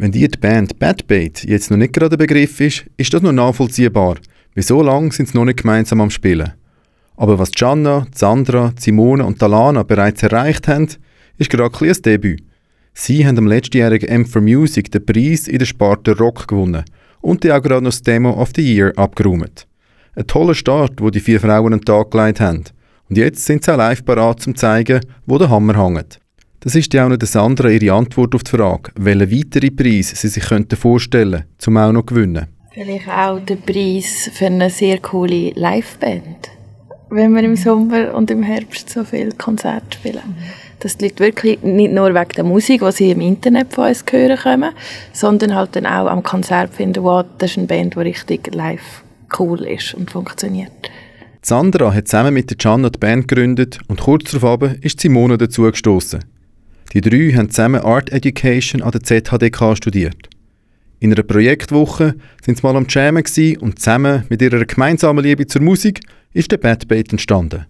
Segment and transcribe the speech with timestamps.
[0.00, 3.20] Wenn dir die Band Bad Bait jetzt noch nicht gerade ein Begriff ist, ist das
[3.20, 4.14] noch nachvollziehbar,
[4.54, 6.52] weil so lange sind sie noch nicht gemeinsam am Spielen.
[7.16, 10.86] Aber was Gianna, Sandra, Simone und Talana bereits erreicht haben,
[11.36, 12.44] ist gerade ein, ein Debüt.
[12.94, 16.84] Sie haben am letztjährigen M for Music den Preis in der Sparte Rock gewonnen
[17.20, 19.66] und die auch gerade noch das Demo of the Year abgeräumt.
[20.14, 22.62] Ein toller Start, wo die vier Frauen einen Tag gelegt haben.
[23.08, 26.20] Und jetzt sind sie auch live parat, zu zeigen, wo der Hammer hängt.
[26.60, 30.10] Das ist ja auch noch das andere ihre Antwort auf die Frage, welchen weiteren Preis
[30.10, 30.44] sie sich
[30.78, 32.46] vorstellen könnten, um auch noch zu gewinnen.
[32.72, 36.50] Vielleicht auch den Preis für eine sehr coole Liveband.
[37.10, 40.20] Wenn wir im Sommer und im Herbst so viele Konzerte spielen
[40.80, 44.04] dass die Leute wirklich nicht nur wegen der Musik, die sie im Internet von uns
[44.10, 44.72] hören kommen,
[45.12, 49.02] sondern halt dann auch am Konzert finden, wow, das ist eine Band, die richtig live
[49.38, 50.72] cool ist und funktioniert.
[51.42, 55.62] Sandra hat zusammen mit der Gianna die Band gegründet und kurz darauf ist Simone dazu
[55.62, 56.24] gestoßen.
[56.94, 60.28] Die drei haben zusammen Art Education an der ZHDK studiert.
[61.00, 63.22] In einer Projektwoche sind sie mal am Jammen
[63.60, 66.00] und zusammen mit ihrer gemeinsamen Liebe zur Musik
[66.32, 67.66] ist der Bad Bait entstanden.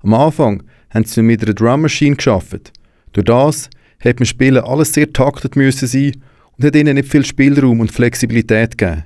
[0.00, 2.72] Am Anfang haben sie mit einer Drum Machine geschafft.
[3.12, 3.68] Durch das
[4.00, 6.12] hat beim Spielen alles sehr taktet müssen sein
[6.56, 9.04] und hat ihnen nicht viel Spielraum und Flexibilität gegeben.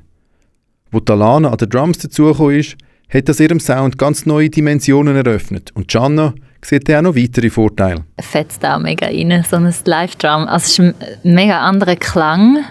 [0.91, 2.77] Wo Talana an den Drums dazugekommen ist,
[3.09, 8.05] hat das ihrem Sound ganz neue Dimensionen eröffnet und Gianna sieht auch noch weitere Vorteile.
[8.21, 10.47] Fetzt auch mega rein, so ein Live-Drum.
[10.47, 12.65] Also es ist ein mega anderer Klang,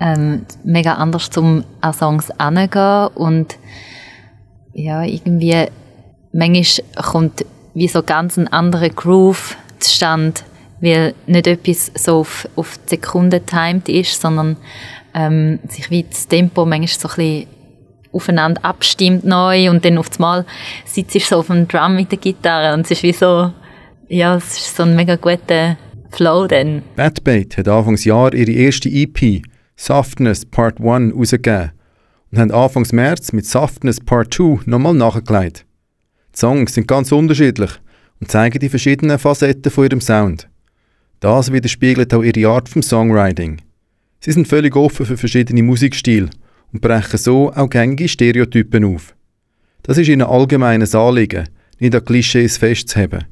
[0.00, 3.56] ähm, mega anders zum an Songs angehen und
[4.74, 5.66] ja, irgendwie
[6.32, 10.40] manchmal kommt wie so ganz ein anderer Groove zustande,
[10.80, 14.56] weil nicht etwas so auf, auf die Sekunde timed ist, sondern
[15.14, 17.57] ähm, sich wie das Tempo manchmal so ein bisschen
[18.12, 20.44] aufeinander abstimmt neu und dann auf einmal
[20.84, 23.52] sitzt ich so auf dem Drum mit der Gitarre und es ist wie so,
[24.08, 25.76] ja, es ist so ein mega guter
[26.10, 26.82] Flow dann.
[26.96, 29.42] Bad Bait hat Anfangsjahr ihre erste EP
[29.76, 31.72] Softness Part 1 rausgegeben
[32.32, 35.64] und haben Anfangs März mit Softness Part 2 nochmal nachgelegt.
[36.34, 37.70] Die Songs sind ganz unterschiedlich
[38.20, 40.48] und zeigen die verschiedenen Facetten von ihrem Sound.
[41.20, 43.60] Das widerspiegelt auch ihre Art vom Songwriting.
[44.20, 46.30] Sie sind völlig offen für verschiedene Musikstile
[46.72, 49.14] und brechen so auch gängige Stereotypen auf.
[49.82, 51.48] Das ist ihnen allgemeines Anliegen,
[51.78, 53.24] nicht an Klischees festzuheben.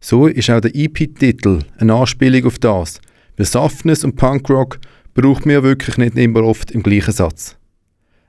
[0.00, 3.00] So ist auch der EP-Titel eine Anspielung auf das,
[3.36, 4.78] weil Softness und Punkrock
[5.14, 7.56] braucht man ja wirklich nicht immer oft im gleichen Satz.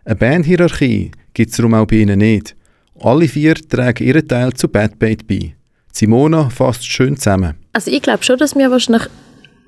[0.06, 2.57] Eine Bandhierarchie gibt es darum auch bei ihnen nicht
[3.00, 5.53] alle vier tragen ihren Teil zu Bad Bait bei.
[5.91, 7.56] Simona fasst schön zusammen.
[7.74, 9.03] Also ich glaube schon, dass wir wahrscheinlich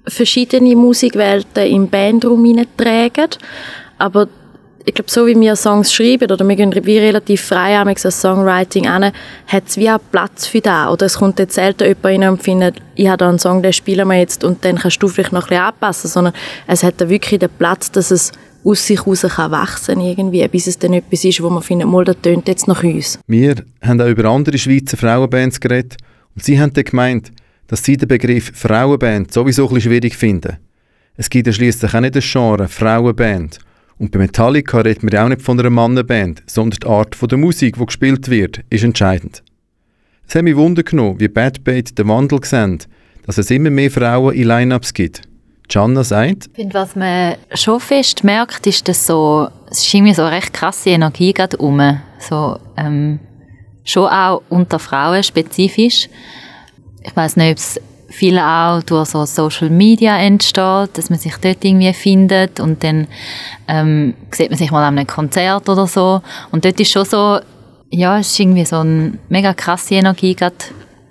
[0.08, 3.30] verschiedene Musikwelten im Bandraum tragen,
[3.98, 4.28] aber
[4.90, 8.22] ich glaube, so wie wir Songs schreiben, oder wir gehen wie relativ frei an das
[8.22, 9.12] Songwriting an,
[9.48, 10.90] hat es wie auch Platz für das.
[10.90, 13.72] Oder es kommt jetzt selten jemand rein und findet, ich habe da einen Song, den
[13.72, 16.34] spielen wir jetzt und dann kannst du vielleicht noch ein anpassen, sondern
[16.66, 18.32] es hat da wirklich den Platz, dass es
[18.66, 22.04] aus sich heraus kann wachsen irgendwie, bis es dann etwas ist, wo man findet, mal,
[22.04, 23.20] das tönt jetzt nach uns.
[23.28, 25.98] Wir haben auch über andere Schweizer Frauenbands geredet
[26.36, 27.32] und sie haben dann gemeint,
[27.68, 30.58] dass sie den Begriff Frauenband sowieso ein bisschen schwierig finden.
[31.16, 33.60] Es gibt ja schliesslich auch nicht das Genre Frauenband.
[34.00, 37.76] Und bei Metallica reden wir auch nicht von einer Mannenband, sondern die Art der Musik,
[37.78, 39.44] die gespielt wird, ist entscheidend.
[40.26, 42.80] Es hat mich Wunder genommen, wie Bad Bait den Wandel sehen,
[43.26, 45.24] dass es immer mehr Frauen in Lineups gibt.
[45.68, 46.48] Gianna sagt.
[46.48, 50.54] Ich finde, was man schon fest merkt, ist, dass so, es ist irgendwie so recht
[50.54, 52.00] krasse Energie gerade rum.
[52.20, 53.20] So, ähm,
[53.84, 56.10] schon auch unter Frauen spezifisch.
[57.04, 61.36] Ich weiß nicht, ob es viel auch durch so Social Media entsteht, dass man sich
[61.38, 63.08] dort irgendwie findet und dann
[63.68, 66.22] ähm, sieht man sich mal an einem Konzert oder so.
[66.52, 67.40] Und dort ist schon so,
[67.92, 70.56] ja, es ist irgendwie so eine mega krasse Energie gerade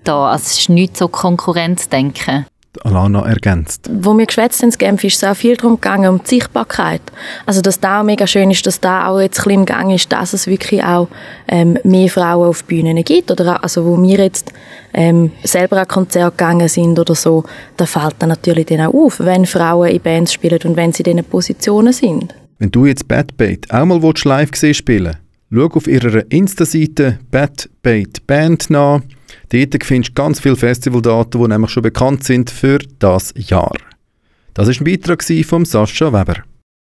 [0.04, 0.30] da.
[0.30, 2.46] Also es ist nicht so Konkurrenzdenken.
[2.82, 3.88] Alana ergänzt.
[3.92, 7.00] Wo wir geschwätzt haben, Genf ist es auch viel darum gegangen, um die Sichtbarkeit.
[7.46, 10.12] Also, dass da auch mega schön ist, dass da auch jetzt ein im Gang ist,
[10.12, 11.08] dass es wirklich auch
[11.48, 13.30] ähm, mehr Frauen auf Bühnen gibt.
[13.30, 14.52] Oder auch, also, wo wir jetzt
[14.94, 17.44] ähm, selber an Konzert gegangen sind oder so,
[17.76, 21.02] da fällt dann natürlich dann auch auf, wenn Frauen in Bands spielen und wenn sie
[21.02, 22.34] in diesen Positionen sind.
[22.58, 25.16] Wenn du jetzt Bad Bait auch mal live sehen spielen
[25.50, 29.00] schau auf ihrer Insta-Seite Bad Bait Band nach
[29.50, 33.76] Dort findest du ganz viele Festivaldaten, die nämlich schon bekannt sind für das Jahr.
[34.54, 36.42] Das war ein Beitrag von Sascha Weber.